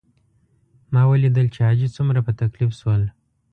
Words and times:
ما 0.93 1.01
ولیدل 1.11 1.47
چې 1.53 1.59
حاجي 1.67 1.87
څومره 1.95 2.19
په 2.25 2.31
تکلیف 2.41 2.71
شول. 2.79 3.01